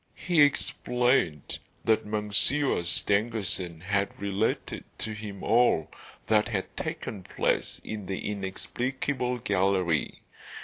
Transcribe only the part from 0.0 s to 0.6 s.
He